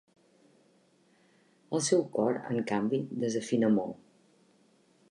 [1.75, 4.03] El seu cor, en canvi, desafina molt.